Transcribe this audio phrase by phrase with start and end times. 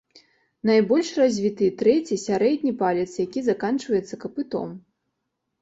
[0.69, 4.69] Найбольш развіты трэці, сярэдні, палец, які заканчваецца капытом.